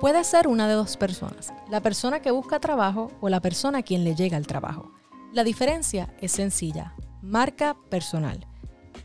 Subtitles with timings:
[0.00, 3.82] Puede ser una de dos personas, la persona que busca trabajo o la persona a
[3.82, 4.92] quien le llega el trabajo.
[5.32, 8.46] La diferencia es sencilla, marca personal.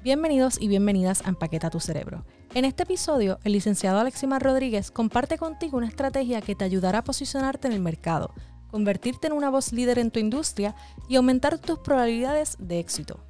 [0.03, 2.25] Bienvenidos y bienvenidas a Empaqueta tu Cerebro.
[2.53, 7.03] En este episodio, el licenciado Aleximar Rodríguez comparte contigo una estrategia que te ayudará a
[7.05, 8.33] posicionarte en el mercado,
[8.69, 10.75] convertirte en una voz líder en tu industria
[11.07, 13.23] y aumentar tus probabilidades de éxito.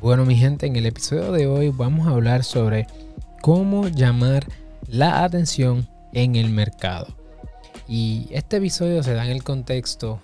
[0.00, 2.86] Bueno, mi gente, en el episodio de hoy vamos a hablar sobre
[3.42, 4.46] cómo llamar
[4.88, 7.06] la atención en el mercado.
[7.86, 10.20] Y este episodio se da en el contexto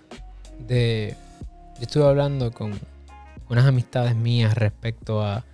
[0.59, 1.17] de...
[1.77, 2.79] Yo estuve hablando con
[3.49, 5.45] unas amistades mías respecto a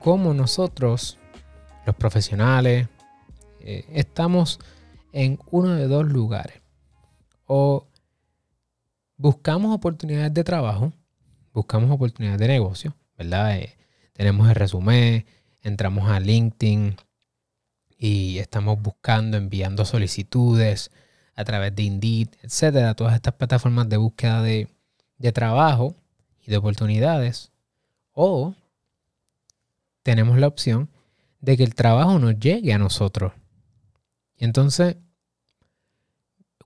[0.00, 1.18] cómo nosotros,
[1.86, 2.88] los profesionales,
[3.60, 4.60] eh, estamos
[5.12, 6.60] en uno de dos lugares.
[7.46, 7.86] O
[9.16, 10.92] buscamos oportunidades de trabajo,
[11.52, 13.56] buscamos oportunidades de negocio, ¿verdad?
[13.56, 13.78] Eh,
[14.12, 15.24] tenemos el resumen,
[15.62, 16.96] entramos a LinkedIn,
[18.06, 20.90] y estamos buscando, enviando solicitudes
[21.34, 24.68] a través de Indeed, etcétera, todas estas plataformas de búsqueda de,
[25.32, 25.96] trabajo
[26.42, 27.50] y de oportunidades.
[28.12, 28.54] O
[30.02, 30.90] tenemos la opción
[31.40, 33.32] de que el trabajo nos llegue a nosotros.
[34.36, 34.98] Y entonces,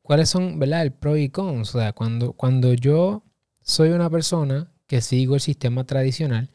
[0.03, 1.61] ¿cuáles son, verdad, el pro y con?
[1.61, 3.23] O sea, cuando, cuando yo
[3.61, 6.51] soy una persona que sigo el sistema tradicional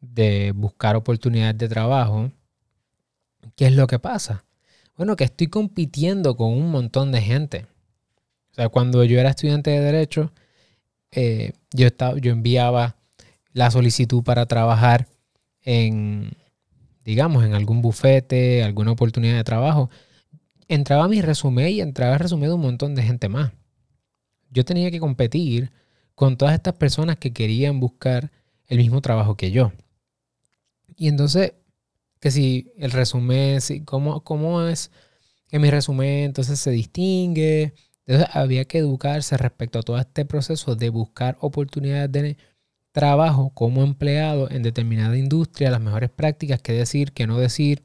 [0.00, 2.32] de buscar oportunidades de trabajo,
[3.54, 4.44] ¿Qué es lo que pasa?
[4.96, 7.66] Bueno, que estoy compitiendo con un montón de gente.
[8.52, 10.32] O sea, cuando yo era estudiante de Derecho,
[11.12, 12.96] eh, yo, estaba, yo enviaba
[13.52, 15.08] la solicitud para trabajar
[15.62, 16.32] en,
[17.04, 19.90] digamos, en algún bufete, alguna oportunidad de trabajo.
[20.68, 23.52] Entraba mi resumen y entraba el resumen de un montón de gente más.
[24.50, 25.70] Yo tenía que competir
[26.14, 28.32] con todas estas personas que querían buscar
[28.66, 29.72] el mismo trabajo que yo.
[30.96, 31.52] Y entonces
[32.26, 34.90] que si el resumen, si, cómo, cómo es
[35.46, 37.72] que mi resumen entonces se distingue.
[38.04, 42.36] Entonces había que educarse respecto a todo este proceso de buscar oportunidades de
[42.90, 47.84] trabajo como empleado en determinada industria, las mejores prácticas, qué decir, qué no decir,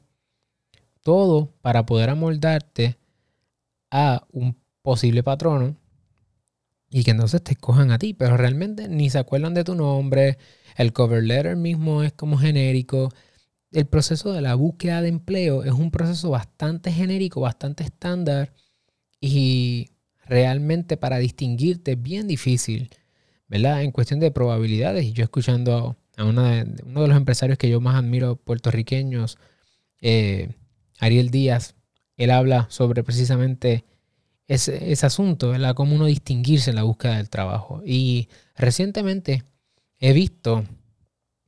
[1.02, 2.98] todo para poder amoldarte
[3.92, 5.76] a un posible patrono
[6.90, 10.36] y que entonces te escojan a ti, pero realmente ni se acuerdan de tu nombre,
[10.76, 13.12] el cover letter mismo es como genérico,
[13.72, 18.52] el proceso de la búsqueda de empleo es un proceso bastante genérico, bastante estándar
[19.20, 19.90] y
[20.26, 22.90] realmente para distinguirte es bien difícil,
[23.48, 23.82] ¿verdad?
[23.82, 25.04] En cuestión de probabilidades.
[25.04, 29.38] Y yo escuchando a uno de los empresarios que yo más admiro, puertorriqueños,
[30.00, 30.54] eh,
[31.00, 31.74] Ariel Díaz,
[32.16, 33.84] él habla sobre precisamente
[34.48, 35.74] ese, ese asunto, ¿verdad?
[35.74, 37.82] Cómo uno distinguirse en la búsqueda del trabajo.
[37.84, 39.44] Y recientemente
[39.98, 40.64] he visto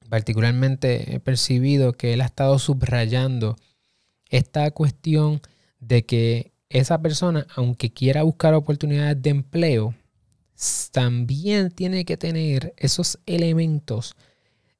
[0.09, 3.57] particularmente he percibido que él ha estado subrayando
[4.29, 5.41] esta cuestión
[5.81, 9.95] de que esa persona, aunque quiera buscar oportunidades de empleo,
[10.93, 14.17] también tiene que tener esos elementos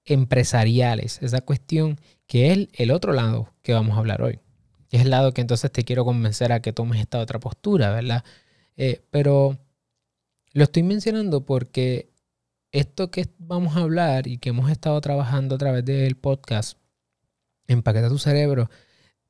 [0.05, 4.41] empresariales, esa cuestión que es el otro lado que vamos a hablar hoy,
[4.89, 7.91] que es el lado que entonces te quiero convencer a que tomes esta otra postura,
[7.91, 8.25] ¿verdad?
[8.77, 9.59] Eh, pero
[10.53, 12.11] lo estoy mencionando porque
[12.75, 16.77] esto que vamos a hablar y que hemos estado trabajando a través del podcast,
[17.69, 18.69] Empaqueta tu cerebro,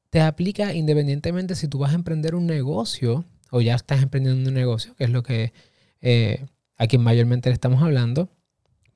[0.09, 4.55] te aplica independientemente si tú vas a emprender un negocio o ya estás emprendiendo un
[4.55, 5.53] negocio, que es lo que
[6.01, 6.47] eh,
[6.79, 8.31] a quien mayormente le estamos hablando,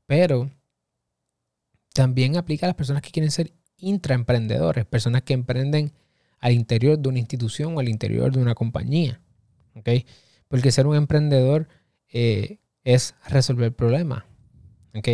[0.06, 0.50] pero
[1.92, 5.92] también aplica a las personas que quieren ser intraemprendedores, personas que emprenden
[6.40, 9.20] al interior de una institución o al interior de una compañía.
[9.74, 10.06] ¿okay?
[10.48, 11.68] Porque ser un emprendedor
[12.08, 14.24] eh, es resolver problemas,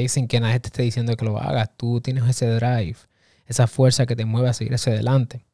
[0.08, 1.70] sin que nadie te esté diciendo que lo hagas.
[1.76, 2.96] Tú tienes ese drive,
[3.46, 5.44] esa fuerza que te mueve a seguir hacia adelante.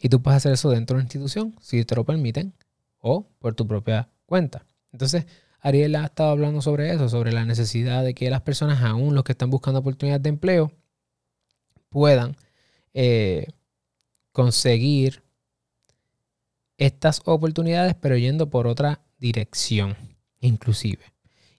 [0.00, 2.54] Y tú puedes hacer eso dentro de una institución, si te lo permiten,
[2.98, 4.64] o por tu propia cuenta.
[4.92, 5.26] Entonces,
[5.60, 9.24] Ariel ha estado hablando sobre eso, sobre la necesidad de que las personas, aún los
[9.24, 10.72] que están buscando oportunidades de empleo,
[11.88, 12.36] puedan
[12.94, 13.46] eh,
[14.32, 15.22] conseguir
[16.76, 19.96] estas oportunidades, pero yendo por otra dirección,
[20.40, 21.02] inclusive.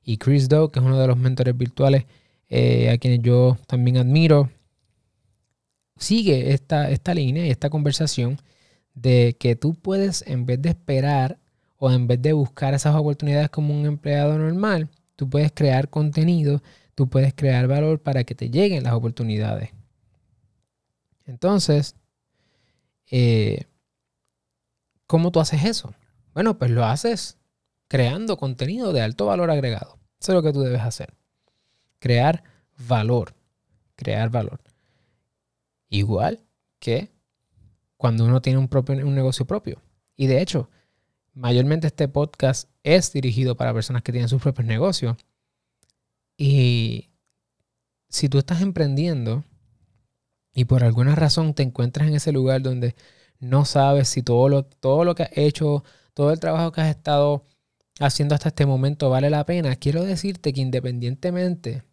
[0.09, 2.05] Y Chris Doe, que es uno de los mentores virtuales
[2.47, 4.49] eh, a quienes yo también admiro,
[5.97, 8.41] sigue esta, esta línea y esta conversación
[8.95, 11.37] de que tú puedes, en vez de esperar
[11.77, 16.63] o en vez de buscar esas oportunidades como un empleado normal, tú puedes crear contenido,
[16.95, 19.69] tú puedes crear valor para que te lleguen las oportunidades.
[21.27, 21.95] Entonces,
[23.11, 23.65] eh,
[25.05, 25.93] ¿cómo tú haces eso?
[26.33, 27.37] Bueno, pues lo haces
[27.87, 29.98] creando contenido de alto valor agregado.
[30.19, 31.13] Eso es lo que tú debes hacer.
[31.99, 32.43] Crear
[32.77, 33.33] valor.
[33.95, 34.59] Crear valor.
[35.89, 36.39] Igual
[36.79, 37.11] que
[37.97, 39.81] cuando uno tiene un, propio, un negocio propio.
[40.15, 40.69] Y de hecho,
[41.33, 45.17] mayormente este podcast es dirigido para personas que tienen sus propios negocios.
[46.37, 47.09] Y
[48.09, 49.43] si tú estás emprendiendo
[50.53, 52.95] y por alguna razón te encuentras en ese lugar donde
[53.39, 55.83] no sabes si todo lo, todo lo que has hecho,
[56.13, 57.45] todo el trabajo que has estado
[57.99, 61.83] haciendo hasta este momento vale la pena, quiero decirte que independientemente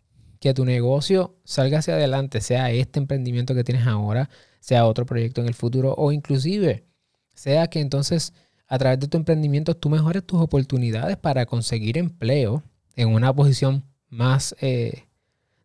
[0.40, 4.30] que tu negocio salga hacia adelante, sea este emprendimiento que tienes ahora,
[4.60, 6.86] sea otro proyecto en el futuro o inclusive
[7.34, 8.32] sea que entonces
[8.66, 12.62] a través de tu emprendimiento tú mejores tus oportunidades para conseguir empleo
[12.96, 15.04] en una posición más eh,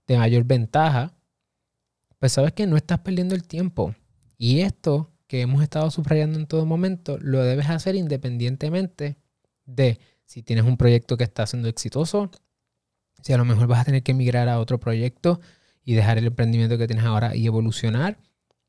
[0.06, 1.14] de mayor ventaja,
[2.20, 3.96] pues sabes que no estás perdiendo el tiempo.
[4.38, 9.18] Y esto que hemos estado subrayando en todo momento, lo debes hacer independientemente
[9.66, 10.00] de
[10.32, 12.32] si tienes un proyecto que está siendo exitoso,
[13.22, 15.42] si a lo mejor vas a tener que migrar a otro proyecto
[15.84, 18.18] y dejar el emprendimiento que tienes ahora y evolucionar,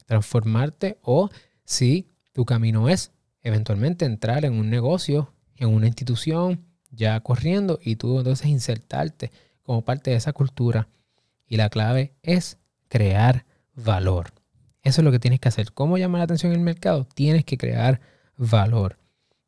[0.06, 1.30] transformarte, o
[1.64, 3.12] si tu camino es
[3.44, 9.30] eventualmente entrar en un negocio, en una institución, ya corriendo, y tú entonces insertarte
[9.62, 10.88] como parte de esa cultura.
[11.46, 12.58] Y la clave es
[12.88, 14.32] crear valor.
[14.82, 15.72] Eso es lo que tienes que hacer.
[15.72, 17.04] ¿Cómo llamar la atención en el mercado?
[17.14, 18.00] Tienes que crear
[18.36, 18.98] valor.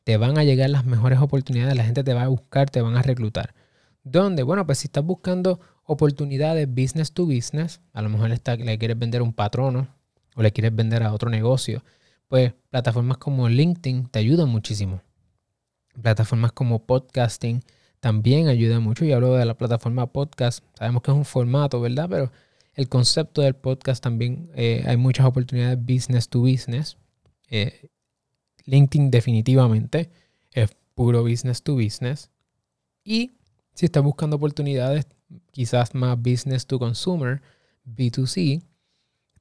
[0.04, 2.96] Te van a llegar las mejores oportunidades, la gente te va a buscar, te van
[2.96, 3.54] a reclutar.
[4.02, 4.42] ¿Dónde?
[4.42, 9.22] Bueno, pues si estás buscando oportunidades business to business, a lo mejor le quieres vender
[9.22, 9.88] un patrono
[10.36, 11.82] o le quieres vender a otro negocio,
[12.28, 15.02] pues plataformas como LinkedIn te ayudan muchísimo.
[16.00, 17.62] Plataformas como podcasting
[18.00, 19.06] también ayudan mucho.
[19.06, 20.62] Y hablo de la plataforma podcast.
[20.74, 22.06] Sabemos que es un formato, ¿verdad?
[22.10, 22.32] Pero
[22.74, 26.98] el concepto del podcast también eh, hay muchas oportunidades business to business.
[27.48, 27.88] Eh,
[28.64, 30.10] LinkedIn definitivamente
[30.52, 32.30] es puro business to business.
[33.04, 33.32] Y
[33.74, 35.06] si estás buscando oportunidades
[35.50, 37.42] quizás más business to consumer,
[37.84, 38.62] B2C,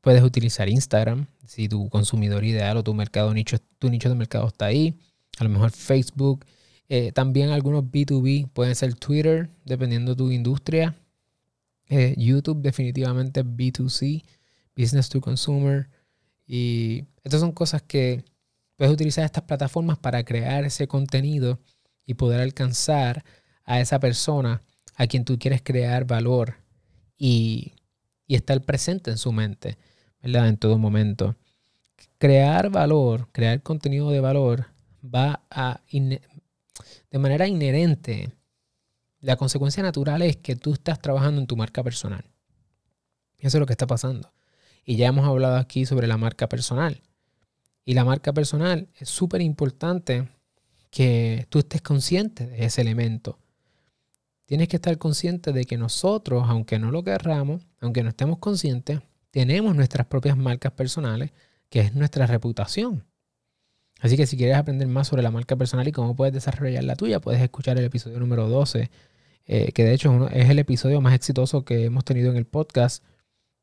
[0.01, 4.47] puedes utilizar Instagram si tu consumidor ideal o tu mercado nicho, tu nicho de mercado
[4.47, 4.99] está ahí.
[5.37, 6.45] A lo mejor Facebook.
[6.89, 10.95] Eh, también algunos B2B pueden ser Twitter, dependiendo de tu industria.
[11.89, 14.23] Eh, YouTube definitivamente B2C,
[14.75, 15.89] Business to Consumer.
[16.45, 18.23] Y estas son cosas que
[18.83, 21.57] puedes utilizar estas plataformas para crear ese contenido
[22.05, 23.23] y poder alcanzar
[23.63, 24.61] a esa persona
[24.97, 26.57] a quien tú quieres crear valor
[27.17, 27.75] y,
[28.27, 29.77] y estar presente en su mente,
[30.21, 30.49] ¿verdad?
[30.49, 31.37] En todo momento.
[32.17, 34.65] Crear valor, crear contenido de valor
[35.01, 36.19] va a, de
[37.19, 38.33] manera inherente,
[39.21, 42.25] la consecuencia natural es que tú estás trabajando en tu marca personal.
[43.37, 44.33] Eso es lo que está pasando.
[44.83, 47.01] Y ya hemos hablado aquí sobre la marca personal.
[47.85, 50.29] Y la marca personal es súper importante
[50.89, 53.39] que tú estés consciente de ese elemento.
[54.45, 58.99] Tienes que estar consciente de que nosotros, aunque no lo querramos, aunque no estemos conscientes,
[59.31, 61.31] tenemos nuestras propias marcas personales,
[61.69, 63.05] que es nuestra reputación.
[63.99, 66.95] Así que si quieres aprender más sobre la marca personal y cómo puedes desarrollar la
[66.95, 68.91] tuya, puedes escuchar el episodio número 12
[69.45, 73.03] eh, que de hecho es, el episodio más exitoso que hemos tenido en el podcast.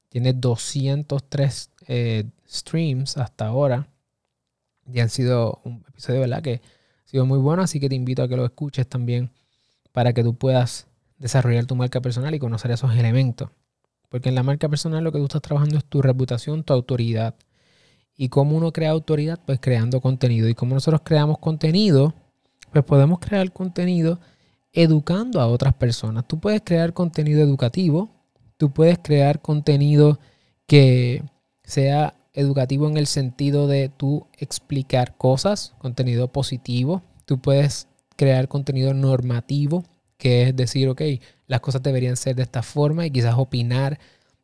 [0.08, 3.88] Tiene 203 eh, streams hasta ahora.
[4.92, 6.42] Y han sido un episodio, ¿verdad?
[6.42, 6.62] Que
[7.04, 9.30] ha sido muy bueno, así que te invito a que lo escuches también
[9.92, 10.86] para que tú puedas
[11.18, 13.50] desarrollar tu marca personal y conocer esos elementos.
[14.08, 17.34] Porque en la marca personal lo que tú estás trabajando es tu reputación, tu autoridad.
[18.16, 20.48] Y cómo uno crea autoridad, pues creando contenido.
[20.48, 22.14] Y como nosotros creamos contenido,
[22.72, 24.20] pues podemos crear contenido
[24.72, 26.26] educando a otras personas.
[26.26, 28.10] Tú puedes crear contenido educativo,
[28.56, 30.18] tú puedes crear contenido
[30.66, 31.24] que
[31.64, 38.94] sea educativo en el sentido de tú explicar cosas, contenido positivo, tú puedes crear contenido
[38.94, 39.84] normativo,
[40.16, 41.02] que es decir, ok,
[41.46, 43.98] las cosas deberían ser de esta forma y quizás opinar,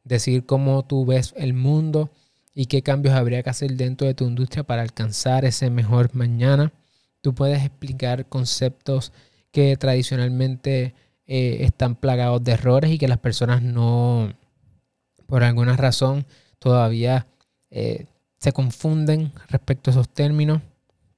[0.04, 2.10] decir cómo tú ves el mundo
[2.54, 6.72] y qué cambios habría que hacer dentro de tu industria para alcanzar ese mejor mañana.
[7.20, 9.12] Tú puedes explicar conceptos
[9.50, 10.94] que tradicionalmente
[11.26, 14.32] eh, están plagados de errores y que las personas no,
[15.26, 16.24] por alguna razón,
[16.58, 17.26] todavía
[17.70, 18.06] eh,
[18.38, 20.62] se confunden respecto a esos términos.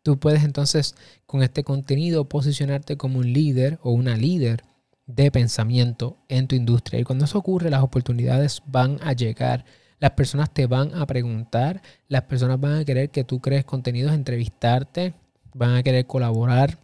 [0.02, 0.94] Tú puedes entonces
[1.26, 4.64] con este contenido posicionarte como un líder o una líder
[5.06, 7.00] de pensamiento en tu industria.
[7.00, 9.64] Y cuando eso ocurre, las oportunidades van a llegar.
[9.98, 14.12] Las personas te van a preguntar, las personas van a querer que tú crees contenidos,
[14.12, 15.14] entrevistarte,
[15.54, 16.78] van a querer colaborar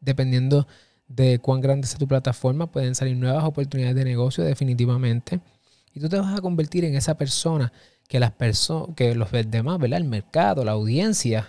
[0.00, 0.66] dependiendo
[1.08, 5.40] de cuán grande sea tu plataforma, pueden salir nuevas oportunidades de negocio definitivamente.
[5.94, 7.72] Y tú te vas a convertir en esa persona
[8.08, 9.98] que las personas, que los demás, ¿verdad?
[9.98, 11.48] El mercado, la audiencia,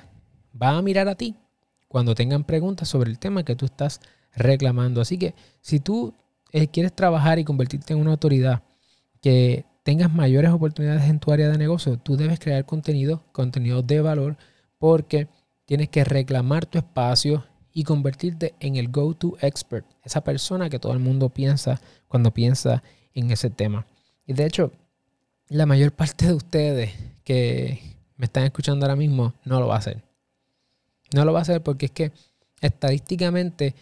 [0.59, 1.35] va a mirar a ti
[1.87, 3.99] cuando tengan preguntas sobre el tema que tú estás
[4.35, 5.01] reclamando.
[5.01, 6.13] Así que si tú
[6.51, 8.63] eh, quieres trabajar y convertirte en una autoridad
[9.21, 14.01] que tengas mayores oportunidades en tu área de negocio, tú debes crear contenido, contenido de
[14.01, 14.37] valor,
[14.79, 15.27] porque
[15.65, 20.93] tienes que reclamar tu espacio y convertirte en el go-to expert, esa persona que todo
[20.93, 22.83] el mundo piensa cuando piensa
[23.13, 23.85] en ese tema.
[24.25, 24.71] Y de hecho,
[25.49, 26.91] la mayor parte de ustedes
[27.23, 27.79] que
[28.17, 30.03] me están escuchando ahora mismo no lo va a hacer.
[31.13, 32.11] No lo va a hacer porque es que
[32.61, 33.75] estadísticamente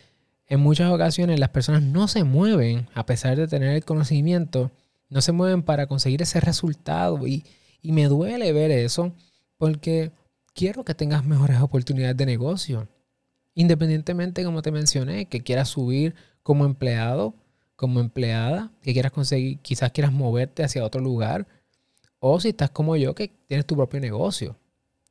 [0.47, 4.71] en muchas ocasiones las personas no se mueven a pesar de tener el conocimiento,
[5.09, 7.45] no se mueven para conseguir ese resultado y,
[7.81, 9.13] y me duele ver eso
[9.57, 10.11] porque
[10.53, 12.87] quiero que tengas mejores oportunidades de negocio.
[13.53, 17.35] Independientemente, como te mencioné, que quieras subir como empleado,
[17.81, 21.47] como empleada, que quieras conseguir, quizás quieras moverte hacia otro lugar,
[22.19, 24.55] o si estás como yo, que tienes tu propio negocio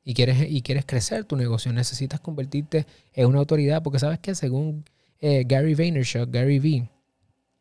[0.05, 4.35] y quieres, y quieres crecer tu negocio, necesitas convertirte en una autoridad, porque sabes que
[4.35, 4.85] según
[5.19, 6.89] eh, Gary Vaynerchuk, Gary Vee,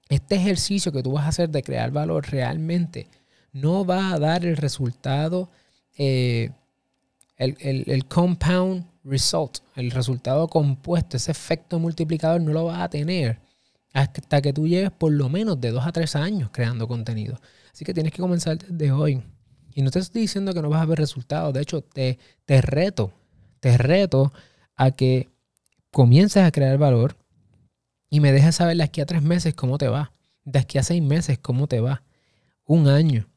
[0.08, 3.08] este ejercicio que tú vas a hacer de crear valor realmente
[3.52, 5.50] no va a dar el resultado,
[5.98, 6.50] eh,
[7.36, 13.49] el, el compound result, el resultado compuesto, ese efecto multiplicador no lo vas a tener
[13.92, 17.40] hasta que tú lleves por lo menos de dos a tres años creando contenido.
[17.72, 19.22] Así que tienes que comenzar desde hoy.
[19.74, 21.54] Y no te estoy diciendo que no vas a ver resultados.
[21.54, 23.12] De hecho, te, te reto,
[23.60, 24.32] te reto
[24.76, 25.28] a que
[25.90, 27.16] comiences a crear valor
[28.08, 30.12] y me dejes saber de aquí a tres meses cómo te va.
[30.44, 32.02] De aquí a seis meses cómo te va.
[32.64, 33.28] Un año.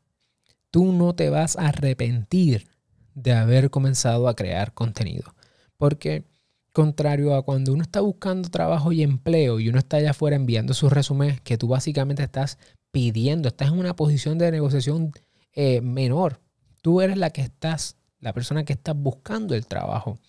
[0.72, 2.67] Tú no te vas a arrepentir
[3.13, 5.36] de haber comenzado a crear contenido.
[5.77, 6.24] Porque
[6.73, 10.73] contrario a cuando uno está buscando trabajo y empleo y uno está allá afuera enviando
[10.73, 12.57] sus resúmenes que tú básicamente estás
[12.91, 15.13] pidiendo, estás en una posición de negociación
[15.53, 16.41] eh, menor.
[16.81, 20.19] Tú eres la que estás, la persona que está buscando el trabajo.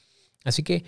[0.45, 0.85] Así que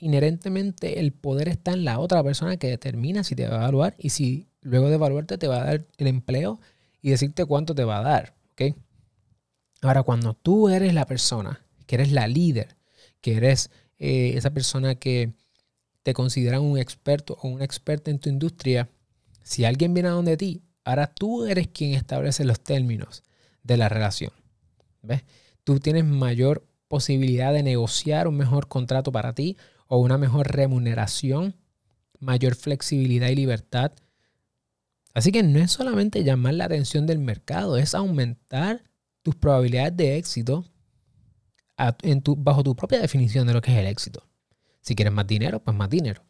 [0.00, 3.94] inherentemente el poder está en la otra persona que determina si te va a evaluar
[3.96, 6.60] y si luego de evaluarte te va a dar el empleo
[7.00, 8.34] y decirte cuánto te va a dar.
[8.52, 8.76] ¿ok?
[9.82, 12.76] Ahora, cuando tú eres la persona, que eres la líder,
[13.20, 13.70] que eres
[14.00, 15.34] eh, esa persona que
[16.02, 18.88] te consideran un experto o una experta en tu industria,
[19.42, 23.22] si alguien viene a donde ti, ahora tú eres quien establece los términos
[23.62, 24.32] de la relación.
[25.02, 25.22] ¿Ves?
[25.64, 31.54] Tú tienes mayor posibilidad de negociar un mejor contrato para ti o una mejor remuneración,
[32.18, 33.92] mayor flexibilidad y libertad.
[35.12, 38.82] Así que no es solamente llamar la atención del mercado, es aumentar
[39.22, 40.64] tus probabilidades de éxito
[42.36, 44.26] bajo tu propia definición de lo que es el éxito.
[44.80, 46.24] Si quieres más dinero, pues más dinero.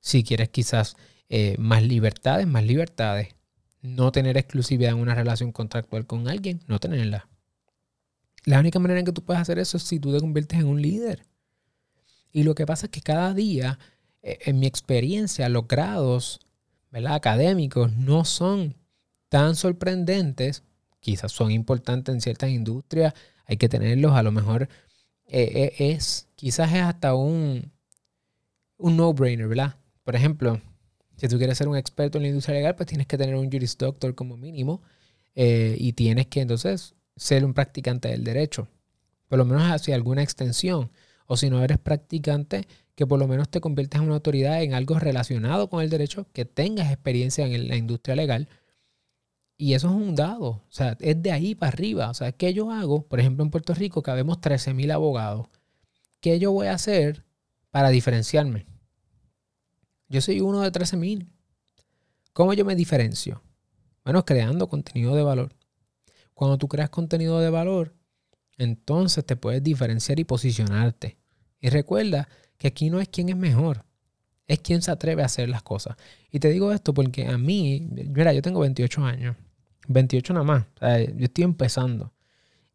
[0.00, 0.96] Si quieres quizás
[1.28, 3.34] eh, más libertades, más libertades.
[3.80, 7.28] No tener exclusividad en una relación contractual con alguien, no tenerla.
[8.44, 10.66] La única manera en que tú puedes hacer eso es si tú te conviertes en
[10.66, 11.26] un líder.
[12.32, 13.78] Y lo que pasa es que cada día,
[14.22, 16.40] eh, en mi experiencia, los grados
[17.06, 18.76] académicos no son
[19.28, 20.62] tan sorprendentes.
[21.00, 23.14] Quizás son importantes en ciertas industrias,
[23.46, 24.12] hay que tenerlos.
[24.12, 24.68] A lo mejor
[25.26, 27.72] eh, eh, es, quizás es hasta un,
[28.76, 29.76] un no-brainer, ¿verdad?
[30.04, 30.60] Por ejemplo,
[31.16, 33.50] si tú quieres ser un experto en la industria legal, pues tienes que tener un
[33.50, 34.82] Juris Doctor como mínimo
[35.34, 38.68] eh, y tienes que entonces ser un practicante del derecho,
[39.28, 40.90] por lo menos hacia alguna extensión.
[41.26, 44.74] O si no eres practicante, que por lo menos te conviertas en una autoridad en
[44.74, 48.48] algo relacionado con el derecho, que tengas experiencia en la industria legal
[49.62, 52.10] y eso es un dado, o sea, es de ahí para arriba.
[52.10, 53.06] O sea, ¿qué yo hago?
[53.06, 55.46] Por ejemplo, en Puerto Rico, que habemos 13.000 abogados.
[56.18, 57.24] ¿Qué yo voy a hacer
[57.70, 58.66] para diferenciarme?
[60.08, 61.28] Yo soy uno de 13.000.
[62.32, 63.44] ¿Cómo yo me diferencio?
[64.04, 65.54] Bueno, creando contenido de valor.
[66.34, 67.94] Cuando tú creas contenido de valor,
[68.58, 71.18] entonces te puedes diferenciar y posicionarte.
[71.60, 72.28] Y recuerda
[72.58, 73.84] que aquí no es quién es mejor,
[74.48, 75.96] es quién se atreve a hacer las cosas.
[76.32, 79.36] Y te digo esto porque a mí, mira, yo tengo 28 años
[79.88, 80.66] 28 nada más.
[80.80, 82.12] yo estoy empezando.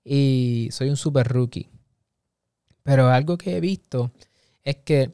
[0.04, 1.70] Y soy un super rookie.
[2.84, 4.14] Pero algo que he visto
[4.64, 5.12] es que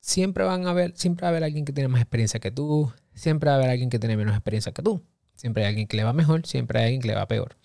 [0.00, 2.92] siempre van a haber, siempre va a haber alguien que tiene más experiencia que tú.
[3.14, 5.02] Siempre va a haber alguien que tiene menos experiencia que tú.
[5.34, 7.56] Siempre hay alguien que le va mejor, siempre hay alguien que le va peor.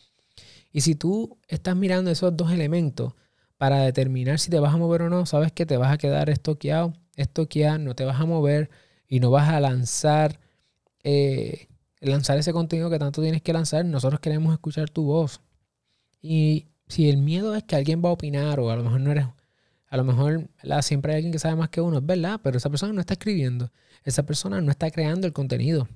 [0.72, 3.14] Y si tú estás mirando esos dos elementos
[3.58, 6.30] para determinar si te vas a mover o no, sabes que te vas a quedar
[6.30, 8.70] estoqueado, estoqueado, no te vas a mover
[9.08, 10.40] y no vas a lanzar
[11.04, 11.68] eh,
[12.04, 15.42] lanzar ese contenido que tanto tienes que lanzar, nosotros queremos escuchar tu voz.
[16.22, 19.12] Y si el miedo es que alguien va a opinar o a lo mejor no
[19.12, 19.26] eres,
[19.88, 20.50] a lo mejor
[20.82, 23.14] siempre hay alguien que sabe más que uno, es verdad, pero esa persona no está
[23.14, 23.72] escribiendo,
[24.04, 25.88] esa persona no está creando el contenido.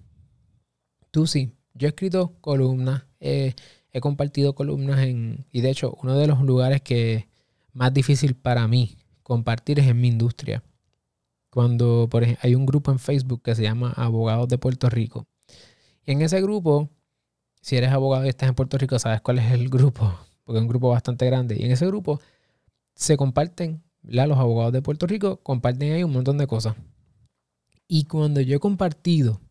[1.11, 3.53] Tú sí, yo he escrito columnas, he
[3.99, 7.27] compartido columnas en, y de hecho uno de los lugares que
[7.73, 10.63] más difícil para mí compartir es en mi industria.
[11.49, 15.27] Cuando, por ejemplo, hay un grupo en Facebook que se llama Abogados de Puerto Rico
[16.07, 16.89] en ese grupo
[17.67, 20.61] si eres abogado y estás en Puerto Rico, sabes cuál es el grupo, porque es
[20.61, 21.57] un grupo bastante grande.
[21.59, 22.21] Y en ese grupo
[22.95, 26.75] se comparten, los abogados de Puerto Rico comparten ahí un montón de cosas.
[27.87, 29.41] Y cuando yo he compartido,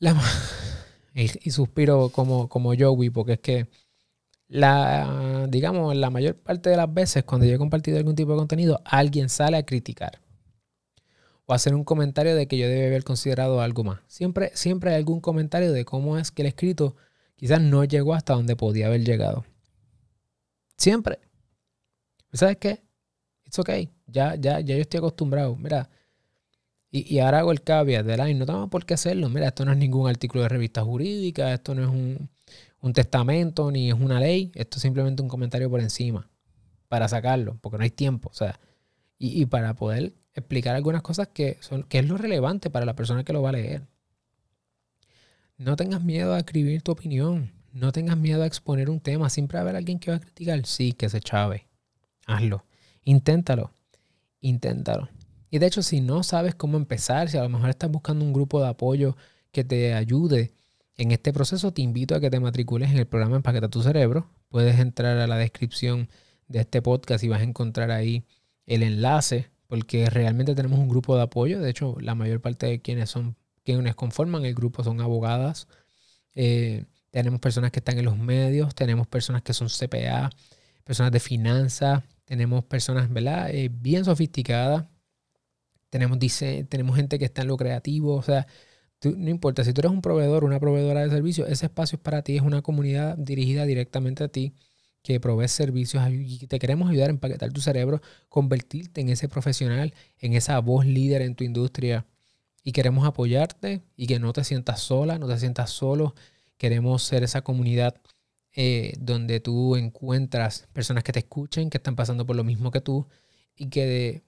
[0.00, 0.20] la,
[1.14, 3.68] y, suspiro como, como Joey, porque es que
[4.48, 8.38] la, digamos, la mayor parte de las veces cuando yo he compartido algún tipo de
[8.38, 10.20] contenido, alguien sale a criticar
[11.48, 14.00] o hacer un comentario de que yo debe haber considerado algo más.
[14.06, 16.94] Siempre, siempre hay algún comentario de cómo es que el escrito
[17.36, 19.46] quizás no llegó hasta donde podía haber llegado.
[20.76, 21.20] Siempre.
[22.34, 22.82] ¿Sabes qué?
[23.46, 23.90] It's okay.
[24.06, 25.56] Ya, ya, ya yo estoy acostumbrado.
[25.56, 25.88] Mira,
[26.90, 29.30] y, ahora hago el caveat de la no tengo por qué hacerlo.
[29.30, 32.28] Mira, esto no es ningún artículo de revista jurídica, esto no es un,
[32.82, 36.28] un testamento ni es una ley, esto es simplemente un comentario por encima
[36.88, 38.28] para sacarlo, porque no hay tiempo.
[38.28, 38.60] O sea,
[39.18, 42.94] y, y para poder explicar algunas cosas que, son, que es lo relevante para la
[42.94, 43.82] persona que lo va a leer.
[45.56, 47.52] No tengas miedo a escribir tu opinión.
[47.72, 49.28] No tengas miedo a exponer un tema.
[49.28, 50.64] Siempre va a haber alguien que va a criticar.
[50.66, 51.66] Sí, que se chave.
[52.26, 52.64] Hazlo.
[53.04, 53.72] Inténtalo.
[54.40, 55.08] Inténtalo.
[55.50, 58.32] Y de hecho, si no sabes cómo empezar, si a lo mejor estás buscando un
[58.32, 59.16] grupo de apoyo
[59.50, 60.52] que te ayude
[60.96, 64.28] en este proceso, te invito a que te matricules en el programa Empaqueta tu Cerebro.
[64.48, 66.08] Puedes entrar a la descripción
[66.48, 68.24] de este podcast y vas a encontrar ahí
[68.66, 71.60] el enlace porque realmente tenemos un grupo de apoyo.
[71.60, 75.68] De hecho, la mayor parte de quienes son quienes conforman el grupo son abogadas.
[76.34, 80.30] Eh, tenemos personas que están en los medios, tenemos personas que son CPA,
[80.84, 83.50] personas de finanzas, tenemos personas ¿verdad?
[83.50, 84.86] Eh, bien sofisticadas,
[85.90, 88.46] tenemos, dice, tenemos gente que está en lo creativo, o sea,
[89.04, 92.22] no importa, si tú eres un proveedor, una proveedora de servicios, ese espacio es para
[92.22, 94.54] ti, es una comunidad dirigida directamente a ti
[95.08, 99.94] que provees servicios y te queremos ayudar a empaquetar tu cerebro, convertirte en ese profesional,
[100.18, 102.04] en esa voz líder en tu industria.
[102.62, 106.14] Y queremos apoyarte y que no te sientas sola, no te sientas solo.
[106.58, 108.02] Queremos ser esa comunidad
[108.54, 112.82] eh, donde tú encuentras personas que te escuchen, que están pasando por lo mismo que
[112.82, 113.08] tú
[113.56, 114.24] y que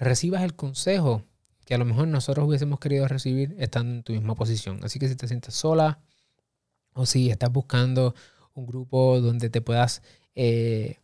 [0.00, 1.22] recibas el consejo
[1.64, 4.80] que a lo mejor nosotros hubiésemos querido recibir estando en tu misma posición.
[4.82, 6.00] Así que si te sientes sola
[6.92, 8.16] o si estás buscando
[8.54, 10.02] un grupo donde te puedas
[10.34, 10.98] eh,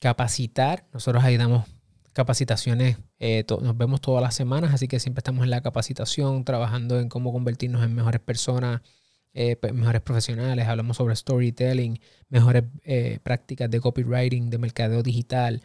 [0.00, 0.86] capacitar.
[0.92, 1.66] Nosotros ahí damos
[2.12, 7.00] capacitaciones, eh, nos vemos todas las semanas, así que siempre estamos en la capacitación, trabajando
[7.00, 8.82] en cómo convertirnos en mejores personas,
[9.32, 12.64] eh, mejores profesionales, hablamos sobre storytelling, mejores
[13.22, 15.62] prácticas de copywriting, de mercadeo digital,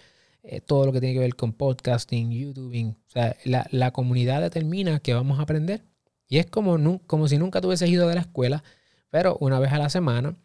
[0.66, 2.92] todo lo que tiene que ver con podcasting, YouTubing.
[2.92, 5.84] O sea, la, la, comunidad determina que vamos a aprender.
[6.30, 8.64] Y es como, como si nunca tuvieses ido de la escuela,
[9.10, 10.38] pero una vez a la semana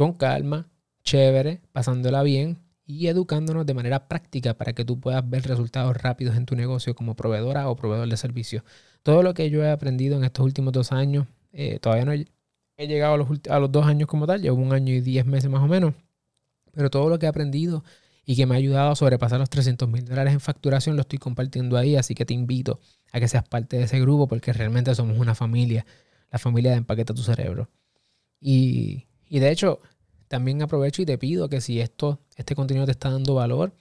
[0.00, 0.66] con calma,
[1.04, 6.36] chévere, pasándola bien y educándonos de manera práctica para que tú puedas ver resultados rápidos
[6.36, 8.62] en tu negocio como proveedora o proveedor de servicios.
[9.02, 12.86] Todo lo que yo he aprendido en estos últimos dos años, eh, todavía no he,
[12.86, 15.50] llegado a los, a los dos años como tal, llevo un año y diez meses
[15.50, 15.92] más o menos,
[16.72, 17.84] pero todo lo que he aprendido
[18.24, 21.18] y que me ha ayudado a sobrepasar los 300 mil dólares en facturación lo estoy
[21.18, 22.80] compartiendo ahí, así que te invito
[23.12, 25.84] a que seas parte de ese grupo porque realmente somos una familia,
[26.30, 27.68] la familia de Empaqueta tu Cerebro.
[28.40, 29.80] Y y de hecho,
[30.26, 33.72] también aprovecho y te pido que si esto, este contenido te está dando valor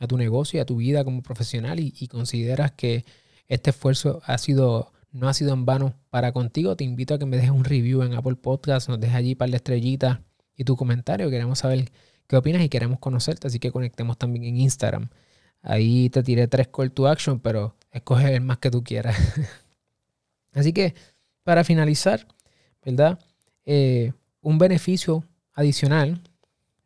[0.00, 3.04] a tu negocio y a tu vida como profesional y, consideras que
[3.46, 7.24] este esfuerzo ha sido, no ha sido en vano para contigo, te invito a que
[7.24, 10.24] me dejes un review en Apple Podcast, nos dejes allí para la estrellita
[10.56, 11.30] y tu comentario.
[11.30, 11.92] Queremos saber
[12.26, 15.08] qué opinas y queremos conocerte, así que conectemos también en Instagram.
[15.62, 19.16] Ahí te tiré tres call to action, pero escoge el más que tú quieras.
[20.52, 20.94] así que,
[21.44, 22.26] para finalizar,
[22.84, 23.20] ¿verdad?
[23.64, 24.12] Eh,
[24.46, 26.22] un beneficio adicional,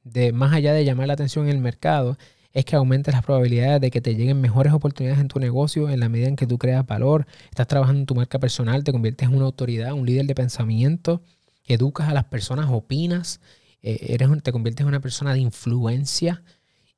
[0.03, 2.17] de más allá de llamar la atención en el mercado,
[2.55, 6.01] es que aumentes las probabilidades de que te lleguen mejores oportunidades en tu negocio en
[6.01, 9.29] la medida en que tú creas valor, estás trabajando en tu marca personal, te conviertes
[9.29, 11.23] en una autoridad, un líder de pensamiento,
[11.67, 13.43] educas a las personas, opinas,
[13.83, 16.43] eh, eres, te conviertes en una persona de influencia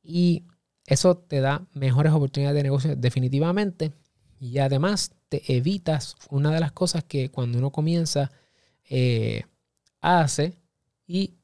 [0.01, 0.45] y
[0.87, 3.91] eso te da mejores oportunidades de negocio definitivamente
[4.39, 8.31] y además te evitas una de las cosas que cuando uno comienza
[8.89, 9.43] eh,
[10.03, 10.59] hace
[11.07, 11.39] y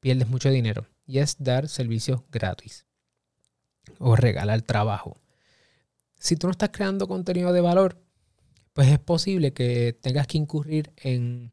[0.00, 0.86] pierdes mucho dinero.
[1.06, 2.86] Y es dar servicios gratis
[3.98, 5.20] o regalar trabajo.
[6.18, 8.02] Si tú no estás creando contenido de valor,
[8.72, 11.52] pues es posible que tengas que incurrir en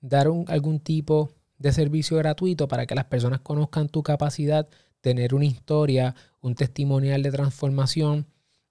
[0.00, 4.68] dar algún tipo de servicio gratuito para que las personas conozcan tu capacidad,
[5.00, 8.26] tener una historia, un testimonial de transformación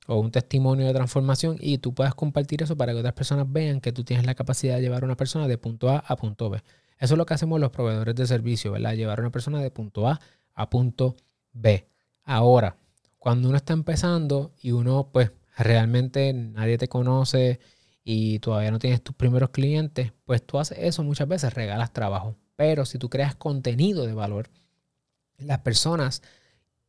[0.07, 3.81] o un testimonio de transformación y tú puedas compartir eso para que otras personas vean
[3.81, 6.49] que tú tienes la capacidad de llevar a una persona de punto A a punto
[6.49, 6.61] B.
[6.97, 8.93] Eso es lo que hacemos los proveedores de servicio, ¿verdad?
[8.93, 10.19] Llevar a una persona de punto A
[10.53, 11.15] a punto
[11.51, 11.87] B.
[12.23, 12.77] Ahora,
[13.19, 17.59] cuando uno está empezando y uno pues realmente nadie te conoce
[18.03, 22.35] y todavía no tienes tus primeros clientes, pues tú haces eso muchas veces, regalas trabajo.
[22.55, 24.49] Pero si tú creas contenido de valor,
[25.37, 26.21] las personas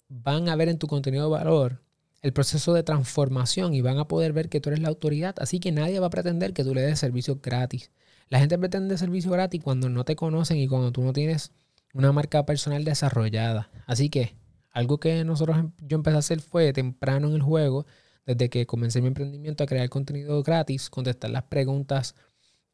[0.09, 1.83] van a ver en tu contenido de valor
[2.27, 5.37] el proceso de transformación y van a poder ver que tú eres la autoridad.
[5.39, 7.93] Así que nadie va a pretender que tú le des servicio gratis.
[8.29, 11.53] La gente pretende servicio gratis cuando no te conocen y cuando tú no tienes
[11.95, 13.71] una marca personal desarrollada.
[13.87, 14.35] Así que
[14.73, 17.87] algo que nosotros em, yo empecé a hacer fue temprano en el juego,
[18.27, 22.17] desde que comencé mi emprendimiento a crear contenido gratis, contestar las preguntas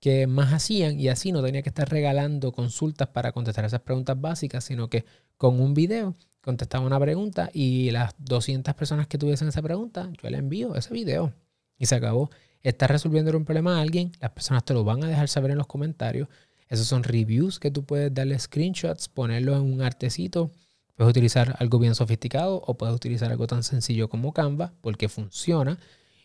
[0.01, 4.19] que más hacían y así no tenía que estar regalando consultas para contestar esas preguntas
[4.19, 5.05] básicas, sino que
[5.37, 10.29] con un video contestaba una pregunta y las 200 personas que tuviesen esa pregunta, yo
[10.29, 11.33] le envío ese video
[11.79, 12.31] y se acabó.
[12.63, 15.59] Estás resolviendo un problema a alguien, las personas te lo van a dejar saber en
[15.59, 16.29] los comentarios.
[16.69, 20.53] Esos son reviews que tú puedes darle screenshots, ponerlo en un artecito.
[20.95, 25.79] Puedes utilizar algo bien sofisticado o puedes utilizar algo tan sencillo como Canva porque funciona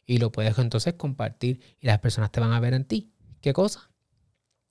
[0.06, 3.12] y lo puedes entonces compartir y las personas te van a ver en ti.
[3.42, 3.90] ¿Qué cosa?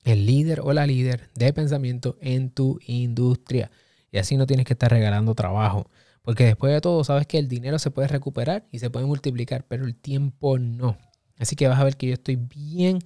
[0.03, 3.71] El líder o la líder de pensamiento en tu industria.
[4.17, 5.91] Y así no tienes que estar regalando trabajo.
[6.23, 9.67] Porque después de todo, sabes que el dinero se puede recuperar y se puede multiplicar,
[9.69, 10.97] pero el tiempo no.
[11.39, 13.01] Así que vas a ver que yo estoy bien,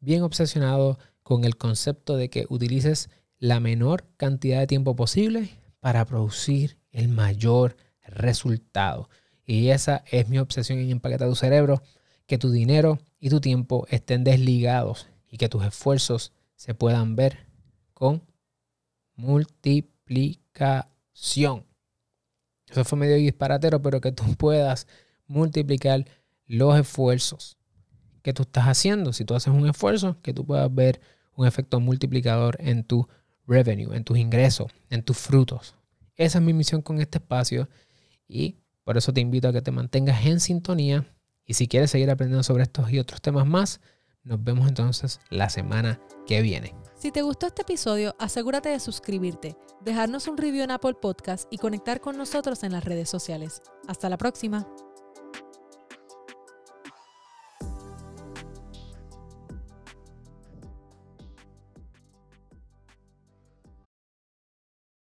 [0.00, 5.50] bien obsesionado con el concepto de que utilices la menor cantidad de tiempo posible
[5.80, 9.10] para producir el mayor resultado.
[9.44, 11.82] Y esa es mi obsesión en empaquetar tu cerebro
[12.24, 17.48] que tu dinero y tu tiempo estén desligados y que tus esfuerzos se puedan ver
[17.92, 18.22] con
[20.06, 21.66] multiplicación.
[22.68, 24.86] Eso fue medio disparatero, pero que tú puedas
[25.26, 26.04] multiplicar
[26.46, 27.56] los esfuerzos
[28.22, 29.12] que tú estás haciendo.
[29.12, 31.00] Si tú haces un esfuerzo, que tú puedas ver
[31.36, 33.08] un efecto multiplicador en tu
[33.46, 35.74] revenue, en tus ingresos, en tus frutos.
[36.16, 37.68] Esa es mi misión con este espacio
[38.28, 41.06] y por eso te invito a que te mantengas en sintonía
[41.44, 43.80] y si quieres seguir aprendiendo sobre estos y otros temas más,
[44.22, 46.74] nos vemos entonces la semana que viene.
[47.04, 51.58] Si te gustó este episodio, asegúrate de suscribirte, dejarnos un review en Apple Podcast y
[51.58, 53.60] conectar con nosotros en las redes sociales.
[53.86, 54.66] Hasta la próxima.